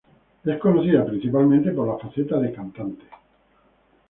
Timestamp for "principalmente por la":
1.05-1.99